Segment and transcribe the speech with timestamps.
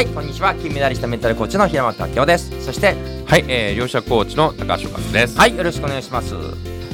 [0.00, 0.54] はいこんにちは。
[0.54, 2.64] 金メダリストメンタルコーチの平本明夫です。
[2.64, 5.36] そしてはい、えー、両者コーチの高橋和です。
[5.36, 6.32] はいよろしくお願いします。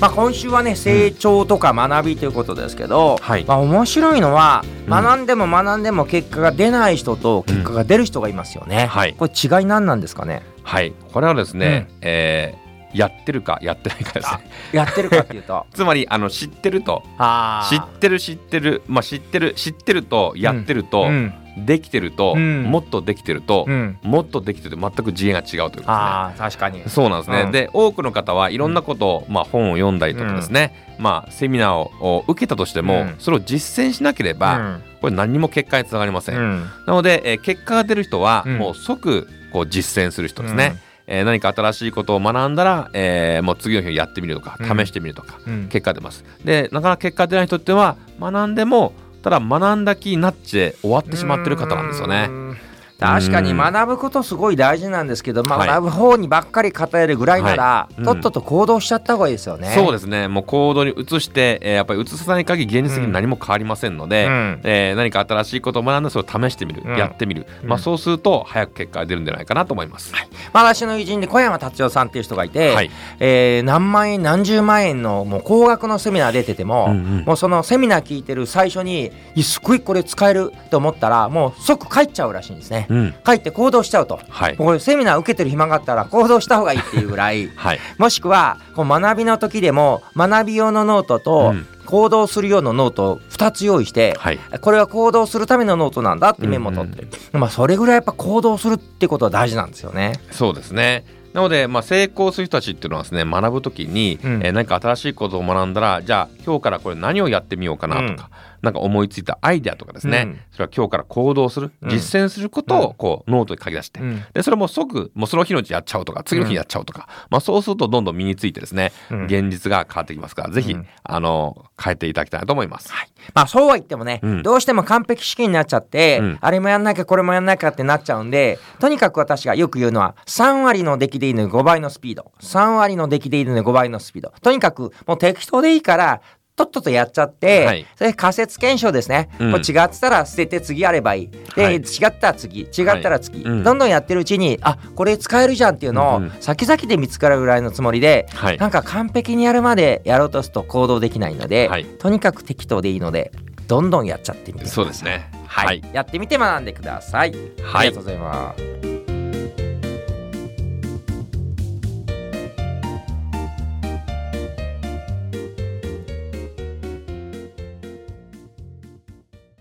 [0.00, 3.44] まあ今週はね成長とか学びということですけど、はい。
[3.44, 4.90] まあ面白いのはうん。
[4.90, 9.14] 学んでも学んでも結果が出ない人と結果が出る人がいますよね、はい。
[9.14, 10.42] これ違い何なんですかね？
[10.64, 12.65] はい、これはですね、えー
[12.96, 14.50] やってるかやってないかですね。
[14.72, 15.66] やってるかっていうと。
[15.74, 17.02] つまりあの知ってると。
[17.18, 21.34] あ知ってる知ってるまあ知ってる知ってるとやってると、うん。
[21.58, 22.64] できてると、うん。
[22.64, 23.98] もっとできてると、うん。
[24.02, 25.98] もっとできてる全く次元が違うということ
[26.28, 26.50] ですね。
[26.50, 26.82] 確かに。
[26.86, 27.50] そうなんですね、うん。
[27.50, 33.14] で多くの方はいろんなことを、まあ、本を読んだりとかですね、まあ、セミナーをを受けたとしても、うん。
[33.18, 36.66] それを実践しなければ、これ何にも結果につながりません、うん。
[36.86, 38.58] なので、えー結果が出る人は、うん。
[38.58, 44.78] もう即こう実践する人ですね、えー何か新しいことを学んだら、えーもう次の日にやってみるとかうん。
[44.78, 45.68] 試してみるとか、うん。
[45.68, 46.24] 結果出ます。
[46.44, 48.92] でなかなか結果出ない人っていうのは学んでも
[49.22, 52.26] ただ学んだ気になって終わってしまってる方なんですよね。
[52.28, 52.32] う。
[52.32, 52.56] ん
[52.98, 53.56] 確かにうん。
[53.58, 55.68] 学ぶことすごい大事なんですけど、まあ、はい。
[55.68, 57.94] 学ぶ方にばっかり語れるぐらいなら、はい。
[57.98, 59.72] うんとっとと行動しちゃった方がいいですよね。
[59.74, 60.28] そうですね。
[60.28, 64.60] もう行動に移して、えーやっぱり移さない限り現実的に何も変わりませんので、うん。
[64.64, 66.96] えー何か新しいことを学んでそれを試してみる、うん。
[66.96, 67.68] やってみる、うん。
[67.68, 70.12] まあ、そうすると早く結果が出るんじゃないかなと思います。
[70.52, 72.90] まあ、私の友人で小山達夫さんっていう人がいて、はい。
[73.20, 77.24] えー何万円何十万円のもう高額のセミナー出てても、うんうん。
[77.24, 82.85] もうそのセミナー聞いてる最初にすごいこれ使えると思ったらもう即帰っちゃうらしいんですね。
[82.88, 83.14] うん。
[83.24, 84.20] 帰って行動しちゃうと。
[84.28, 84.56] はい。
[84.56, 87.48] これセミナー受けてる暇があったら行動した方がいいっていうぐらい。
[87.56, 87.78] はい。
[87.98, 91.66] もしくはこう学びの時でも学び用のノートとうん。
[91.86, 94.38] 行動する用のノートを2つ用意して、はい。
[94.60, 97.02] これは行動するためのノートなんだってメモを取って。
[97.02, 100.14] る、まあそれぐらいやっぱ行動するってことは大事なんですよね。
[100.32, 101.04] そうですね。
[101.36, 104.42] なので、まあ、成功する人たちっていうのはですね学ぶときに、うん。
[104.42, 108.30] えー何か新しいことを学んだらじゃあ今日からこれ何をやってみようかなとか、
[108.62, 110.40] なんか思いついたアイデアとかですね、うん。
[110.52, 111.90] それは今日から行動する、うん。
[111.90, 114.24] 実践することをこうノートに書き出して、うん。
[114.32, 119.24] でそれも即もうその日のうちやっちゃうとか次の日にやっちゃうとか、まあ、そうするとどんどん身についてですね、うん。
[119.26, 120.86] 現実が変わってきますからぜひ、うん。
[121.02, 122.90] あの変えていただきたいなと思います。
[123.34, 124.42] まあそうは言ってもね、うん。
[124.42, 126.38] どうしても完璧主義になっちゃって、うん。
[126.40, 132.32] あれもやんなきゃこれもやんなきゃってなっちゃうんでとにかく私がよく言うのは3割の出来でいいのに5倍のスピード。
[132.40, 134.32] 3割の出来でいいのに5倍のスピード。
[134.42, 136.20] とにかくもう適当でいいから
[136.56, 137.86] とっととやっちゃって、はい。
[137.96, 139.54] それ仮説検証ですね、うん。
[139.56, 141.30] 違ってたら捨てて次やればいい。
[141.54, 141.74] で、はい。
[141.74, 143.52] 違ったら次違ったら次、はい。
[143.52, 143.62] うん。
[143.62, 146.32] どんどんやってるうちにあこれ使えるじゃんっていうのを、うんうん。
[146.40, 148.56] 先々で見つかるぐらいのつもりで、はい。
[148.56, 151.84] なんか完璧にやるまでやろうとすると行動できないので、はい。
[151.84, 153.32] とにかく適当でいいので
[153.66, 154.74] どんどんやっちゃってみてください。
[154.74, 155.30] そうですね。
[155.46, 157.40] はい、やってみて学んでください、はい。
[157.74, 158.95] ありがとうございます